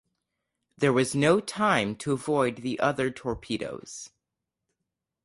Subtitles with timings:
[0.79, 4.09] There was no time to avoid the other torpedoes.